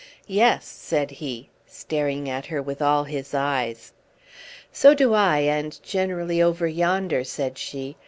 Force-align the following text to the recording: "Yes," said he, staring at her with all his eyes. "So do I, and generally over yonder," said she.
"Yes," 0.25 0.65
said 0.65 1.11
he, 1.11 1.51
staring 1.67 2.27
at 2.27 2.47
her 2.47 2.59
with 2.59 2.81
all 2.81 3.03
his 3.03 3.35
eyes. 3.35 3.93
"So 4.71 4.95
do 4.95 5.13
I, 5.13 5.41
and 5.41 5.79
generally 5.83 6.41
over 6.41 6.65
yonder," 6.67 7.23
said 7.23 7.59
she. 7.59 7.95